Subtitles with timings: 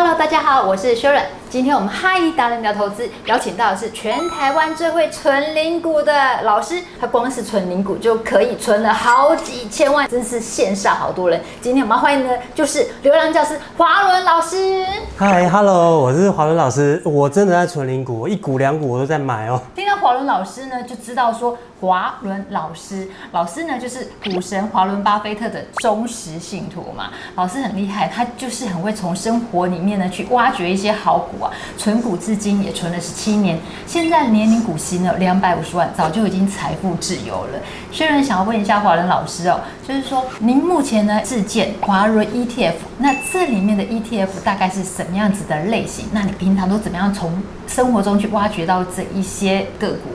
[0.00, 1.24] Hello，大家好，我是 Sharon。
[1.50, 11.40] 今天我们嗨达人聊投资，邀请到的是全台湾最会存零股的老师，他光是存零股就可以存了好几千万，真是羡煞好多人。
[11.62, 14.84] 今天我们要欢迎的就是流浪教师华伦老师。
[15.18, 19.58] Hi，Hello，我是华伦老师，我真的在存零股，一股两股我都在买哦。
[19.74, 27.08] 听到华伦老师呢，就知道说华伦老师，老师呢就是股神华伦巴菲特的忠实信徒嘛。
[27.36, 37.58] 老师很厉害，他就是很会从生活里面呢去挖掘一些好股啊，存股至今也存了十七年，现在年龄股息呢两百五十万，早就已经财富自由了。
[37.90, 46.06] 虽然想要问一下华伦老师哦，就是说您目前呢自建华伦 ETF，那这里面的 ETF 大概是什么样子的类型？
[46.12, 50.10] 那你平常都怎么样从生活中去挖掘到这一些个股？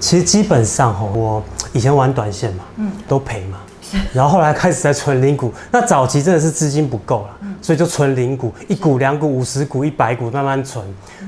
[0.00, 1.42] 其实基本上哈，我
[1.72, 3.58] 以前玩短线嘛，嗯，都赔嘛。
[4.12, 10.84] 然后后来开始在存零股，那早期真的是资金不够了，所以就存零股，一股两股五十股一百股慢慢存。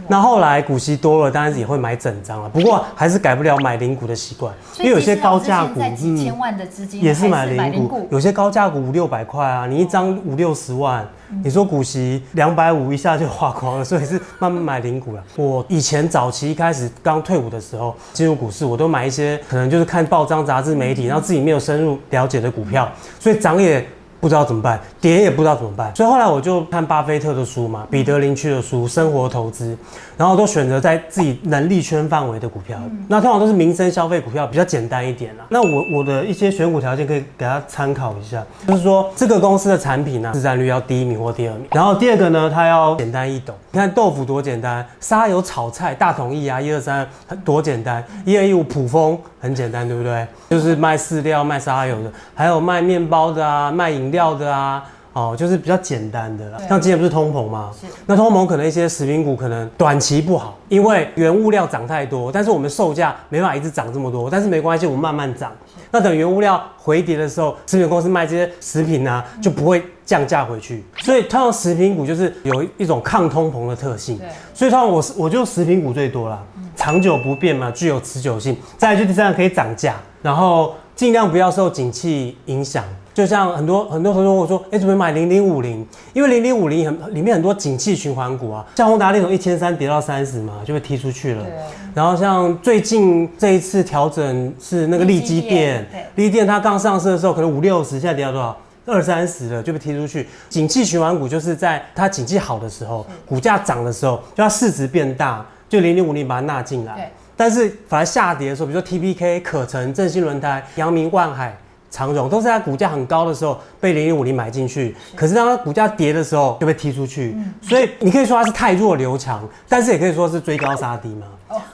[0.06, 11.08] 那后来股息多了，当然也会买整张了，不过还是改不了买零股的习惯，因为有些高价股，几千万的资金也是买零股，有些高价股五六百块啊，你一张五六十万。
[11.42, 15.24] 你说股息两百五一下就花光了，所以是慢慢买零股了。
[15.34, 23.84] 我以前早期一开始刚退伍的时候进入股市，我都买一些可能就是看报章杂志媒体，然后自己没有深入了解的股票，所以涨也。
[24.26, 29.72] 不知道怎么办，跌也不知道怎么办，所以后来我就看巴菲特的书嘛，彼得林区的书《生活投资》，
[30.16, 32.76] 然后都选择在自己能力圈范围的股票。
[33.06, 35.44] 那通常都是民生消费股票，比较简单一点啦。
[35.48, 41.66] 那我我的一些选股条件可以给大家参考一下，就是说这个公司的产品呢，市占率要第一名或第二名。
[41.70, 43.54] 然后第二个呢，它要简单易懂。
[43.70, 47.06] 你看豆腐多简单，沙油炒菜大统一啊，一二三
[47.44, 50.26] 多简单，一二一五普丰很简单，对不对？
[50.48, 56.58] 就是卖饲料、卖沙油的，还有卖面包的啊，卖饮料的啊，哦，就是比较简单的啦。
[56.68, 57.70] 像今年不是通膨吗？
[57.80, 57.86] 是。
[58.06, 65.52] 那通膨可能一些食品股可能短期不好，因为原物料涨太多，但是我们售价没办法一直涨这么多，但是没关系，我们慢慢涨。
[65.90, 70.84] 那等原物料回跌的时候，食品公司卖这些食品啊，就不会降价回去。
[70.98, 74.18] 所以通常食品股就是有一种抗通膨的特性。
[74.18, 74.28] 对。
[74.52, 76.42] 所以通常我是我就食品股最多啦，
[76.74, 78.56] 长久不变嘛，具有持久性。
[78.76, 79.94] 再来就第三个可以涨价。
[80.22, 82.84] 然后尽量不要受景气影响，
[83.16, 85.82] 就像很多很多同学问我说，哎，怎么买零零五零？
[86.12, 91.42] 因为零零五零很里面很多景气循环股啊，像宏达电从一千三跌到三十嘛，就被踢出去了。
[91.42, 91.52] 对。
[91.94, 95.82] 然后像最近这一次调整是那个力积电，
[96.16, 98.54] 力积电它刚上市的时候可能五六十，现在跌到多少？
[98.84, 100.28] 二三十了，就被踢出去。
[100.50, 106.94] 景气循环股就是在它景气好的时候，股价涨的时候，就它市值变大，就零零五零把它纳进来。
[106.96, 107.08] 对。
[107.34, 111.56] 但是反而下跌的时候，比如说 TPK、可成、正新轮胎、阳明、万海、
[111.96, 114.94] 长荣，都是在股价很高的时候被零零五零买进去。
[115.14, 117.34] 可是当它股价跌的时候，就被踢出去。
[117.62, 121.26] 所以你可以说它是太弱留强，但是也可以说是追高杀低嘛。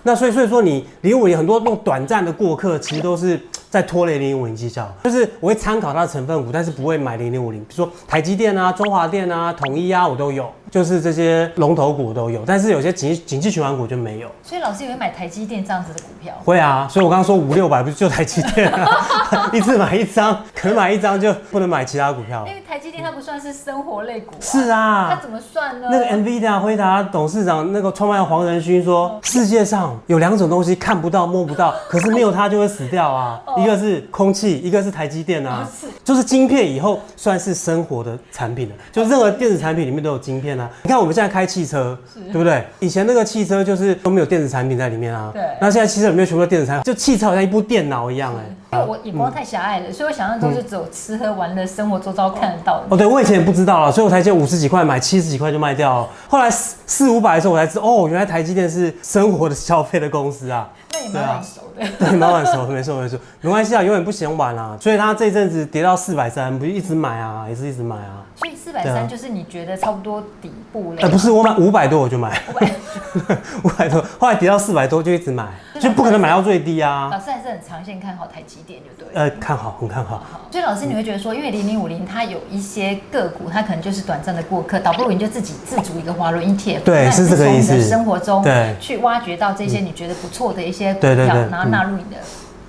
[0.05, 4.89] 那所以所以说你零零五零很多那种短暂的过客，其实都是在拖累零零五零绩效。
[5.03, 7.61] 就是我会参考它的成分股，但是不会买零零五零。
[7.65, 10.49] 比如说台积电啊、中华电啊、统一啊，我都有。
[10.73, 14.29] 就是这些龙头股都有，但是有些景景气循环股就没有。
[14.43, 16.33] 所以老师也会买台积电这样子的股票？
[16.43, 18.89] 会啊，所以我刚刚说五六百不是就台积电啊？
[19.53, 22.43] 一次买一张，可能买一张就不能买其他股票。
[22.49, 24.33] 因为台积电它不算是生活类股。
[24.41, 25.11] 是啊。
[25.15, 25.89] 它怎么算呢？
[25.91, 33.39] 那个 NVIDIA 辉达董事长那个创办人黄仁勋说，世界上有两种东西看不到摸不到， 可是没有它就会死掉啊。
[33.59, 35.69] 一个是空气，一个是台积电啊。
[36.03, 40.62] 就是晶片以后算是生活的产品了，就任何电子产品里面都有晶片啊。
[40.83, 42.65] 你看我们现在开汽车，对不对？
[42.81, 45.31] 以前那个汽车就是都没有电子产品在里面啊。
[45.33, 45.43] 对。
[45.61, 48.57] 那现在汽车里面全部都电子产品，就汽车好像一部电脑一样哎。
[48.73, 52.87] 因为我眼光太狭隘了，所以我想象中就只有吃喝玩乐、生活周遭看得到的。
[52.89, 56.09] 哦，对，我以前也不知道了，所以我才借五十几块买，七十几块就卖掉了。
[56.27, 60.71] 后来四四五百的时候，我才知道哦，原来台积电是生活的消费的公司啊。
[60.91, 61.87] 那也蛮晚熟的。
[61.99, 64.77] 对，蛮晚熟，没错没错，没关系啊，永远不嫌晚啊。
[64.81, 68.25] 所以他这阵子跌到四百三，不是一直买啊，也是一直买啊。
[68.37, 71.03] 所以四百三就是你觉得差不多底部了？
[71.03, 72.41] 呃，不是，我买五百多我就买。
[72.51, 72.73] 五百，
[73.63, 75.47] 五百多，后来跌到四百多就一直买，
[75.81, 77.09] 就不可能买到最低啊。
[77.11, 79.15] 老师还是很长线看好台积电，就对。
[79.15, 80.17] 呃，看好，很看好。
[80.19, 86.81] 好，所以老师你会觉得说，因为零零五零它有一些个股，它可能就是短暂的过客，倒不如你就自己自主一个华伦 ETF。
[86.81, 87.83] 对，是这个意思。
[87.83, 91.17] 生活中对去挖掘到这些你觉得不错的一些股票，
[91.51, 92.17] 然后纳入你的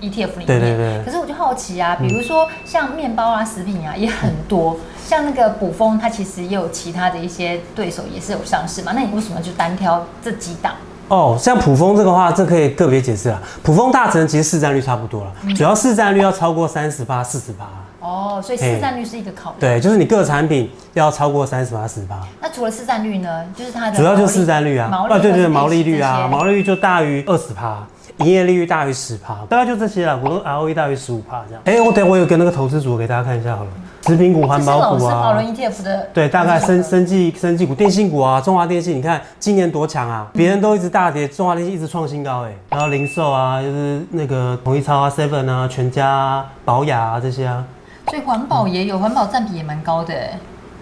[0.02, 0.46] ETF 里面。
[0.46, 1.04] 对对对。
[1.06, 10.74] 可是我就好奇啊，比如说像面包啊、食品啊也很多，像那个卜蜂，它其实也有其他的一些对手也是有上市嘛，那你为什么就单挑这几档？
[11.10, 13.42] 哦，像普丰这个话，这可以个别解释了。
[13.62, 17.70] 普丰大成其实市占率差不多了，主要市占率要超过三十八、四十八。
[18.00, 19.60] 哦，所以市占率是一个考量。
[19.60, 22.20] 对，就是你各产品要超过三十八、四、十八。
[22.42, 23.46] 那除了市占率呢？
[23.56, 27.86] 就是它的主要就是市占率啊，毛利啊，对对对，毛利率啊，毛利率就大于二十趴。
[28.18, 30.20] 营业利率大于十趴，大概就这些了。
[30.24, 31.62] 我都 ROE 大于十五趴这样。
[31.66, 33.70] 哎、欸，我等我有个那个投资组给大家看一下好了。
[34.06, 35.42] 食品股、环保股啊。
[35.42, 36.08] ETF 的。
[36.14, 40.28] 对，大概生生技、生技股、电信股啊，中华电信，你看今年多强啊！
[40.34, 42.54] 别人都一直大跌，中华电信一直创新高哎。
[42.70, 47.64] 然后零售啊，就是那个统一超啊、Seven 啊、全家啊、宝雅啊这些啊。
[48.10, 50.38] 所以环保也有，环、嗯、保占比也蛮高的哎。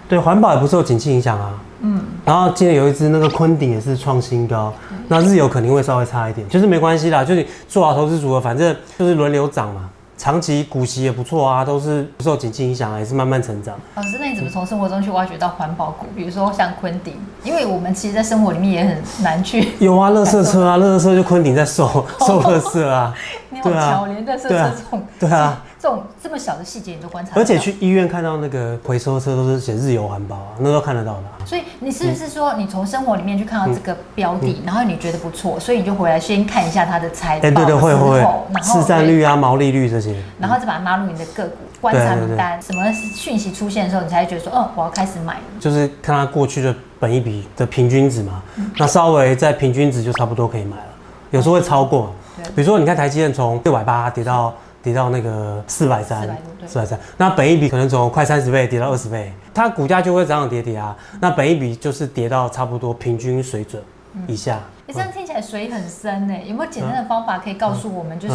[0.08, 1.52] 对，环保也不受景气影响啊。
[1.80, 2.02] 嗯。
[2.24, 4.72] 然后今天有一只那个昆鼎也是创新高。
[5.08, 9.88] 那日有肯定会稍微差一点，就是没关系啦，就是做好投资组合，反正就是轮流涨嘛，
[10.22, 13.74] 长期股息也不错啊，都是不受景气影响，也是慢慢成长。
[13.96, 16.06] 老师，那你怎么从生活中去挖掘到环保股？
[16.14, 19.70] 比如说像昆鼎，因为我们其实，在生活里面也很难去。
[19.80, 21.88] 有啊，垃圾车啊，垃圾车就昆鼎在收
[22.24, 23.12] 收垃圾啊。
[23.50, 25.02] 你好巧，连垃圾车这种。
[25.18, 25.60] 对啊。
[25.82, 31.42] 这种这么小的细节你都观察，而且去医院看到那个回收车都是写日油环保啊，那都看得到的、啊。
[31.44, 45.38] 所以你是不是说你从生活里面去看到这个标的，嗯、然后你觉得不错，所以你就回来先看一下它的财报、欸、对对会会然后市占率啊、毛利率这些，然后再把它纳入你的个股观察名单，什么讯息出现的时候，你才会觉得说，哦，我要开始买。
[45.58, 50.92] 就是看它过去的本一比的平均值嘛，嗯、那稍微在平均值就差不多可以买了，
[51.32, 52.12] 有时候会超过。
[52.54, 54.54] 比如说你看台积电从六百八跌到。
[54.82, 56.28] 跌到那个四百三，
[56.66, 60.96] 四百三，那本一比可能从快三十倍跌到二十倍，它股价就会涨涨跌跌啊。
[61.20, 63.82] 那本一比就是跌到差不多平均水准
[64.26, 64.58] 以下。
[64.86, 68.34] 你、嗯欸、这样听起来水很深呢，有没有简单的方法可以告诉我们，就是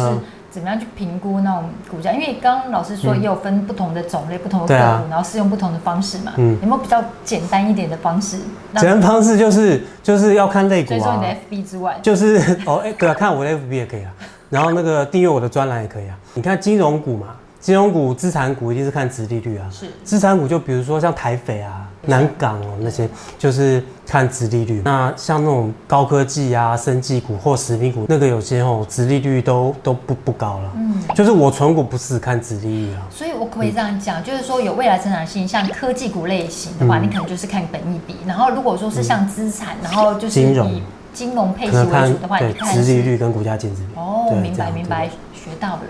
[0.50, 2.10] 怎么样去评估那种股价？
[2.12, 6.32] 因为刚刚老师说也有分不同的种类、不同的个股，然后适用不同的方式嘛。
[6.38, 8.38] 嗯，有没有比较简单一点的方式？
[8.76, 10.98] 简单方式就是就是要看类股啊。
[10.98, 14.10] 所以说你的 FB 之外，就是哦，哎、欸，对啊，看我的 FB 也可以啊。
[14.50, 16.18] 然后那个订阅我的专栏也可以啊。
[16.34, 17.28] 你看金融股嘛，
[17.60, 19.66] 金融股、资产股一定是看殖利率啊。
[19.70, 19.86] 是。
[20.04, 23.08] 资产股就比如说像台肥啊、南港哦那些，
[23.38, 24.80] 就是看殖利率。
[24.84, 30.72] 那像那种高科技啊、生技股或食品股，那个有些哦，殖利率都都不不高了。
[30.76, 30.94] 嗯。
[31.14, 33.02] 就是我存股不是看殖利率啊。
[33.10, 38.16] 所以我可以这样讲，就是说有未来成长性，像科技股类型的话，你可能就是看本益比。
[38.26, 40.80] 然后如果说是像资产，然后就是金融。
[41.18, 43.98] 金融配息为主的话，你看殖利率跟股价净值比。
[43.98, 45.82] 哦，明白明白，学到了。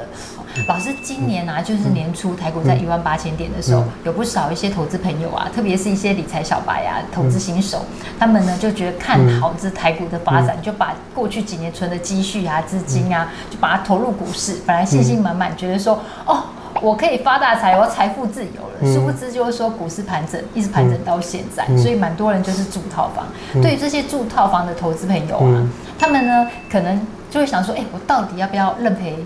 [0.67, 7.85] 老师，今年啊，就是年初台股在一万八千点的时候，有不少一些投资朋友啊，特别是一些理财小白啊，投资新手，
[8.19, 16.43] 他们呢就觉得看好这台股的发展，就把过去几年存的积蓄啊、资金啊，就把它投入股市，本来信心满满，觉得说哦。
[16.81, 18.95] 我可以发大财，我要财富自由了。
[18.95, 23.27] 殊不知就是说股市盘整，一直盘整到现在，所以蛮多人就是住套房。
[23.63, 29.17] 对于这些住套房的投资朋友啊，他们呢可能就会想说：哎，我到底要不要认赔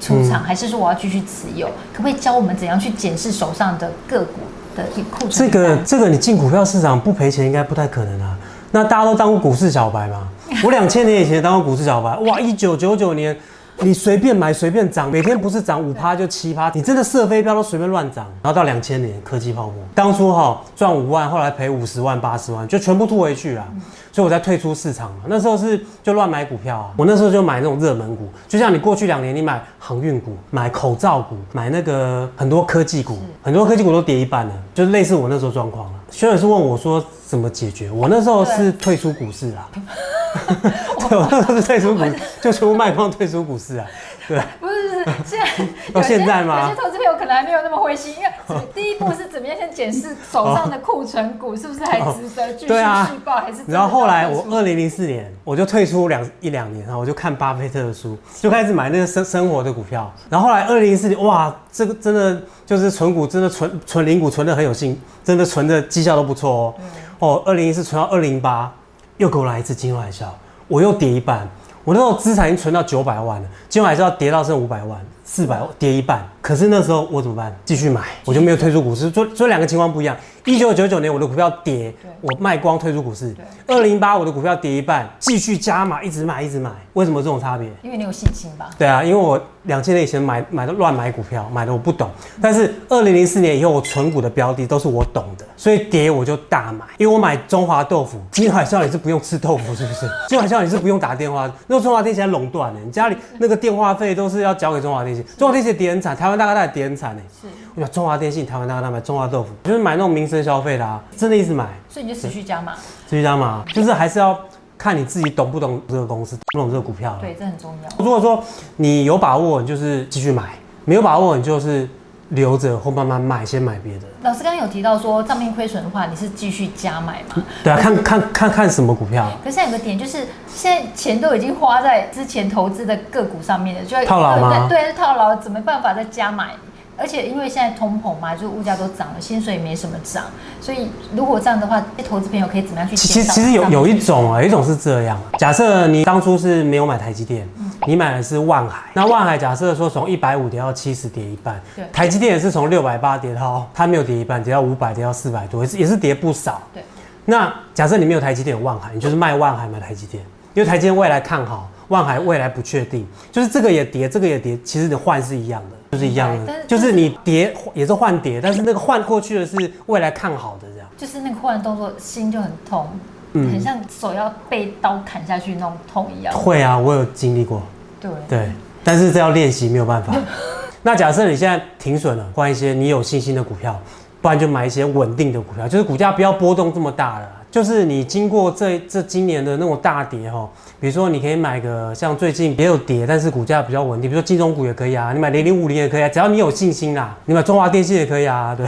[0.00, 1.66] 出场，还是说我要继续持有？
[1.92, 4.40] 可不可以教我们怎样去检视手上的个股
[4.76, 5.50] 的库存？
[5.50, 8.36] 这个这个，你进股票市场不赔钱应该不太可能啊。
[8.70, 10.28] 那大家都当过股市小白嘛？
[10.64, 13.36] 我两千年以前当过股市小白，哇，一九九九年。
[13.82, 18.26] 你随便买随便涨，每天不是涨五趴就七趴，你真的射飞镖都随便乱涨。
[18.42, 23.66] 然后到两千年科技泡沫，当初哈赚五万，后来赔五十万八十万，就全部吐回去了。
[24.12, 25.20] 所以我才退出市场嘛。
[25.28, 35.92] 那时候是就乱买股票啊，我那时候就买那种热门股，就像你过去两年你买航运股、买口罩股、买那个很多科技股，很多科技股都跌一半了，就是类似我那时候状况了。
[36.10, 39.70] 学员是问我说怎么解决，我那时候是退出股市啊。
[41.66, 42.04] 退出股，
[42.40, 43.86] 就全部卖光退出股市啊。
[44.28, 46.62] 对，不是，是现在到现在吗？
[46.62, 53.64] 有些投资朋友可能还没有那么灰心，因为第一步是怎么样先检视手上的库存股是不是还值得 继续续报，还是？
[53.66, 60.12] 然后后来我二零零四年我就退出两一两年，然后我就看巴菲特的书，就开始买那个生生活的股票。
[60.28, 66.74] 然后后来二零零四年，哇，这个真的就是存股，真的存存零股存的很有心，真的存的绩效都不错哦。
[67.18, 68.72] 哦，二零一四存到二零八，
[69.16, 70.26] 又给我来一次金融海啸，
[70.70, 71.46] 我又跌一半。
[71.82, 76.26] 我那时候资产已经存到九百万了，结果还是要跌到剩五百万，四百跌一半。
[76.40, 77.54] 可是那时候我怎么办？
[77.64, 79.10] 继续买，我就没有退出股市。
[79.10, 80.16] 所以所以两个情况不一样。
[80.46, 83.34] 一九九九年我的股票跌，我卖光退出股市。
[83.66, 86.70] 二零八我的股票跌一半，继续加码，一直买一直买。
[86.94, 87.68] 为什么这种差别？
[87.82, 88.70] 因为你有信心吧？
[88.78, 92.10] 对啊，因为我两千年以前买买的乱买股票，买的我不懂。
[92.40, 96.84] 但是二零零四年以后我存股的标的都是我懂的，所以跌我就大买。
[96.96, 100.08] 因为我买中华豆腐，金融海啸你是不用吃豆腐是不是？
[100.28, 107.22] 金融海啸你是不用打电话，那中华电信还垄断呢，你家里那个电话费都是要交给中华电信，中华电信跌很惨，台湾大哥大也跌很惨呢。
[107.40, 111.66] 是，我讲中华电信、台湾大哥大买中华豆腐，就是买那种民生消费的啊，真的一直买。
[111.88, 112.74] 所以你就持续加码，
[113.08, 114.38] 持续加码，就是还是要。
[114.82, 117.14] 看你自己懂不懂这个公司，懂不懂这个股票。
[117.20, 117.88] 对，这很重要。
[118.02, 118.42] 如果说
[118.76, 120.44] 你有把握，你就是继续买；
[120.86, 121.86] 没有把握，你就是
[122.30, 124.06] 留着或慢慢卖，先买别的。
[124.22, 127.44] 老师刚刚有提到说，账面亏损的话，你是继续加买嘛？
[127.62, 129.30] 对啊，看看看看什么股票。
[129.44, 134.66] 可是现在有个点就是，现在钱都已经花在之前投资的个股上面了，就要套牢吗？
[134.66, 136.54] 对，对，套牢，怎么办法再加买？
[137.00, 140.24] 而且因为现在通膨嘛，就是物价都涨了，薪水也没什么涨，
[140.60, 142.94] 所以如果这样的话，投资朋友可以怎么样去？
[142.94, 145.18] 其实其实有有一种啊，有一种是这样。
[145.38, 151.58] 假设你当初是没有买台积电，嗯、你买的是万海，那万海假设说从一百五跌到七十，跌一半。
[151.74, 151.86] 对。
[151.90, 156.60] 台积电也是从六百八跌到，它没有跌一半，跌到五百，跌到四百多，也是也是跌不少。
[156.74, 156.84] 对。
[157.24, 165.76] 那假设你没有台积电，有万海，你就是卖万海买台积电，因为台积电未来看好，万海未来不确定，就是这个也跌，这个也跌，其实你换是一样的。
[165.90, 169.56] 就是一样的，就是你叠也是换跌，但是那个换过去的是
[169.86, 170.88] 未来看好的这样。
[170.96, 172.88] 就是那个换动作，心就很痛，
[173.32, 176.32] 嗯，很像手要被刀砍下去那种痛一样。
[176.32, 177.62] 会啊，我有经历过。
[178.00, 178.52] 对对，
[178.84, 180.14] 但是这要练习，没有办法。
[180.82, 183.78] 那假设你现在停损了，换一些你有信心的股票，
[184.22, 187.28] 不然就买一些稳定的股票，就是股价不要波动这么大的。
[187.50, 198.66] 就是你经过这这今年的那种大跌哈，比如说你可以买个像最近也有跌，但是股价比较稳定，比如说金融股也可以啊，你买零零五零也可以啊，只要你有信心啦，你买中华电信也可以啊，对。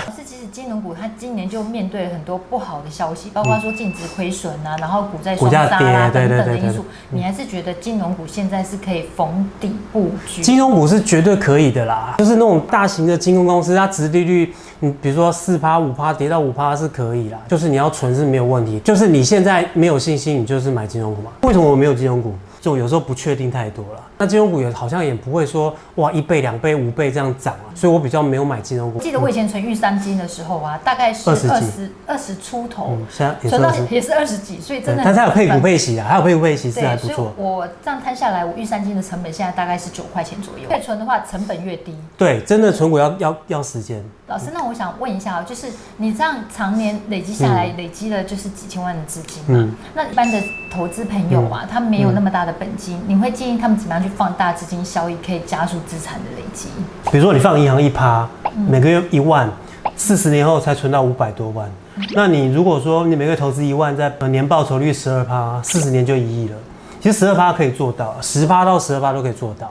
[0.52, 6.84] 金融股它今年就面对很多不好的消息，包括说净值亏损啊，然后股债双杀啊等等的因素。
[7.08, 10.42] 你还是觉得金融股现在是可以逢底布局？
[10.42, 18.80] 金融股是绝对可以的啦，就是那种大型的金融公司，它殖利率，你比如说四趴五趴跌到五趴是可以啦，就是你要存是没有问题。
[18.80, 21.30] 就是你现在没有信心，你就是买金融股嘛？
[21.42, 22.34] 为什么我没有金融股？
[22.62, 29.00] 就有时候不确定太多了，那金融股也好像也不会说哇一倍两倍五倍这样涨啊，所以我比较没有买金融股。
[29.00, 35.02] 记得我以前存玉三金的时候啊，大概是二十二十出头，现在存到也是二十几，所以真的。
[35.04, 37.33] 但是还有配股配息啊，还有配股配息是还不错。
[37.37, 40.71] 我这样摊下来，我玉三金的成本现在大概是九块钱左右。
[40.71, 41.92] 越存的话，成本越低。
[42.16, 44.00] 对，真的存股要要要时间。
[44.28, 45.66] 老师，那我想问一下啊，就是
[45.97, 49.49] 你这样常年累积下来，累积了就是几千万的资金嘛？
[49.49, 50.40] 嗯、那一般的
[50.73, 56.69] 投资朋友啊，嗯、他没有那么大的本金，嗯、你会建议他们怎么样去放大资金效益，可以加速资产的累积？
[57.11, 58.26] 比如说你放银行一趴，
[58.69, 59.50] 每个月一万，
[59.95, 61.71] 四十年后才存到五百多万。
[61.97, 66.57] 嗯、那你如果说你每个月投资一万，在年报酬率十二趴，四十年就一亿了。
[67.00, 69.71] 其实十二趴可以做到，十趴到十二趴都可以做到。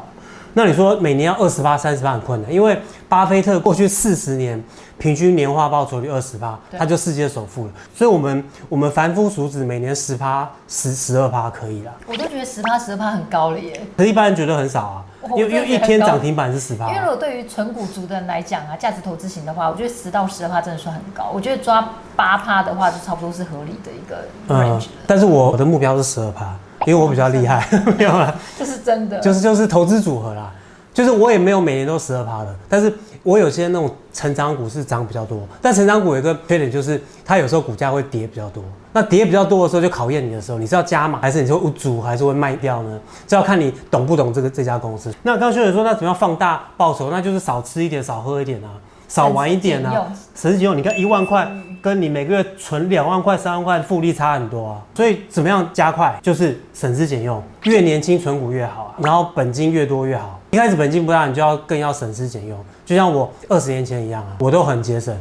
[0.53, 2.77] 那你说每年要二十八、三十趴很困难，因为
[3.08, 4.62] 巴菲特过去四十年
[5.01, 7.72] 平均年化报酬率二十趴，他就世界首富了。
[7.96, 11.91] 所以我们我们凡夫俗子每年十趴、十十二趴可以啦。
[12.05, 13.81] 我都觉得十趴、十二趴很高了耶。
[13.98, 15.05] 可是一般人觉得很少啊，
[15.36, 16.88] 因为因为一天涨停板是十趴。
[16.89, 21.31] 因为如果对于纯股族的人来讲啊，价值投资型的话，我觉得十到十二趴真的算很高。
[21.34, 24.86] 我觉得抓八趴的话，就差不多是合理的一个 range。
[24.86, 26.55] 嗯，但是我的目标是十二趴。
[26.88, 27.63] 因为我比较厉害，
[27.96, 30.51] 没有啦，这是真的，就是就是投资组合啦，
[30.93, 32.93] 就是我也没有每年都十二趴的，但是
[33.24, 43.00] 我有些那种成长股是涨比较多，但成长股有一个缺点就是它有时候股价会跌比较多，那跌比较多的时候就考验你的时候，你是要加码还是你是会组还是会卖掉呢？
[43.25, 45.13] 这要看你懂不懂这个这家公司。
[45.24, 47.10] 那刚刚学姐说那怎么样放大报酬？
[47.10, 48.69] 那就是少吃一点，少喝一点啊。
[49.07, 50.77] 少玩一点啊，省吃俭用。
[50.77, 51.45] 你看一万块，
[51.81, 54.81] 跟你每个月存两万块、三万块的复利差很多啊。
[54.93, 56.17] 所以怎么样加快？
[56.21, 58.95] 就是省吃俭用，越年轻存股越好啊。
[59.00, 60.39] 然后本金越多越好。
[60.51, 62.57] 一开始本金不大，你就要更要省吃俭用。
[62.85, 65.15] 就像我 二十年前一样啊，我都很节省。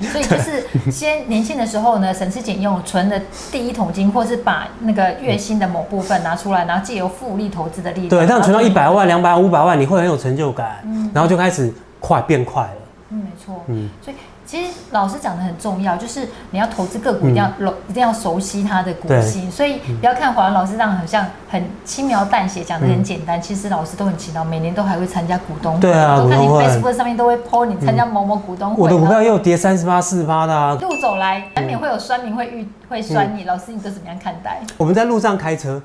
[0.00, 3.20] 所以就是先年轻的时候呢，省吃俭用，存的
[3.52, 10.80] 第一桶金，或是把那个月薪的某部分拿出来，然后借由复利投资的力量，对，这样存到一百万、两百万、五百万，你会很有成就感。
[10.84, 12.76] 嗯，然后就开始快变快了。
[13.10, 13.62] 嗯，没错。
[13.68, 19.50] 嗯，所以其实老师讲的很重要，就是你要投资个股，一定要熟，一定要熟悉它的股性。
[19.50, 25.80] 所以不要看华文老师这样好像很轻描淡写讲的很简单，其实老师都很勤劳，每年都还会参加股东会。
[25.80, 28.82] 对啊，我看你 Facebook 上面都会 po 你参加某某股东会。
[28.82, 30.76] 我的股票又跌三十八、四十八的啊。
[30.80, 34.60] 路走来难免会有酸民会遇会酸你，老师你都怎么样看待？
[34.76, 35.80] 我们在路上开车。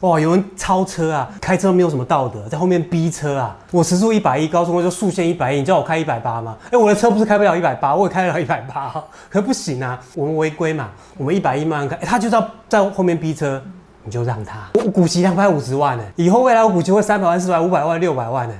[0.00, 1.30] 哇，有人超车啊！
[1.40, 3.56] 开车没有什么道德，在后面逼车啊！
[3.70, 6.56] 我时速一百一，高速公路就速限一百一，你叫我开一百八吗？
[6.66, 8.92] 哎、欸，我的车不是开不了一百八，我开了一百八，
[9.30, 9.98] 可不行啊！
[10.16, 13.62] 我们违规嘛，我们一百一慢慢开，他就要在后面逼车，
[14.02, 14.58] 你就让他。
[14.74, 18.54] 我股息两百五十万呢，以后未来我股息会三百万、四百、五百万、六百万呢。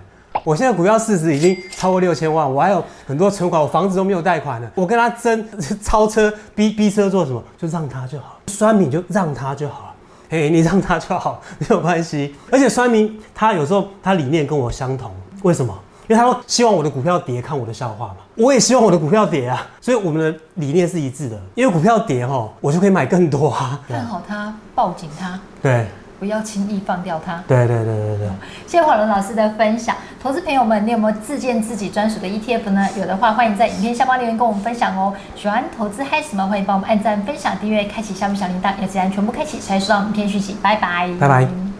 [0.45, 4.71] 我现在股票市值已经超过六千万，我还有很多存款，我房子都没有贷款呢。
[4.77, 5.45] 我跟他争
[5.83, 7.43] 超车，逼逼车做什么？
[7.59, 9.95] 就让他就好，酸民就让他就好了。
[10.31, 12.35] 哎，你让他就好，没有关系。
[12.51, 15.11] 而且酸明他有时候他理念跟我相同，
[15.43, 15.77] 为什么？
[16.13, 18.17] 因为他说希望我的股票跌，看我的笑话嘛。
[18.35, 21.41] 我也希望我的股票跌啊，所以我们的理念是一致的。
[21.55, 23.81] 因为股票跌哈，我就可以买更多啊。
[23.89, 25.41] 看好它，抱紧它。
[25.63, 25.87] 对，
[26.21, 27.43] 不要轻易放掉它。
[27.49, 28.29] 对对对对对。
[28.67, 32.87] 谢谢华伦老师的分享，投资朋友们，你有没有自建自己专属的 ETF 呢？
[32.99, 35.15] 有的话，欢迎在影片下方留言跟我们分享哦。
[35.35, 36.47] 喜欢投资嗨什么？
[36.47, 40.59] 欢迎帮我们按赞、分享、订阅、开启下面小铃铛，也记得全部开启才收到影片讯息。
[40.61, 41.72] 拜拜，拜拜。